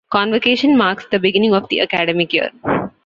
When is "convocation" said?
0.09-0.75